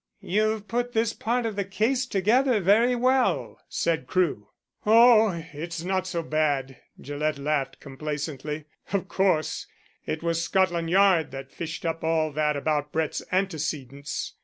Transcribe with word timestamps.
"You've 0.23 0.67
put 0.67 0.93
this 0.93 1.13
part 1.13 1.45
of 1.45 1.55
the 1.55 1.63
case 1.63 2.07
together 2.07 2.59
very 2.59 2.95
well," 2.95 3.61
said 3.69 4.07
Crewe. 4.07 4.49
"Oh, 4.83 5.43
it's 5.53 5.83
not 5.83 6.07
so 6.07 6.23
bad," 6.23 6.77
Gillett 6.99 7.37
laughed 7.37 7.79
complacently. 7.79 8.65
"Of 8.91 9.07
course 9.07 9.67
it 10.07 10.23
was 10.23 10.43
Scotland 10.43 10.89
Yard 10.89 11.29
that 11.29 11.51
fished 11.51 11.85
up 11.85 12.03
all 12.03 12.31
that 12.31 12.57
about 12.57 12.91
Brett's 12.91 13.21
antecedents. 13.31 14.33